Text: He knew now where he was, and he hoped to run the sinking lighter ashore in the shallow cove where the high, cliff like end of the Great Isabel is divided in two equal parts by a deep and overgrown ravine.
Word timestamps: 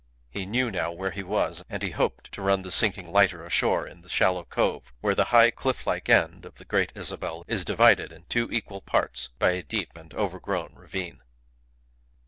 He 0.31 0.47
knew 0.47 0.71
now 0.71 0.91
where 0.91 1.11
he 1.11 1.21
was, 1.21 1.63
and 1.69 1.83
he 1.83 1.91
hoped 1.91 2.31
to 2.31 2.41
run 2.41 2.63
the 2.63 2.71
sinking 2.71 3.11
lighter 3.11 3.45
ashore 3.45 3.85
in 3.85 4.01
the 4.01 4.09
shallow 4.09 4.43
cove 4.43 4.91
where 4.99 5.13
the 5.13 5.25
high, 5.25 5.51
cliff 5.51 5.85
like 5.85 6.09
end 6.09 6.43
of 6.43 6.55
the 6.55 6.65
Great 6.65 6.91
Isabel 6.95 7.43
is 7.47 7.63
divided 7.63 8.11
in 8.11 8.23
two 8.23 8.51
equal 8.51 8.81
parts 8.81 9.29
by 9.37 9.51
a 9.51 9.61
deep 9.61 9.95
and 9.95 10.11
overgrown 10.15 10.73
ravine. 10.73 11.21